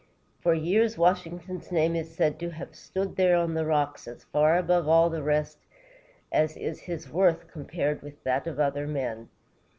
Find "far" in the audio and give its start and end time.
4.23-4.57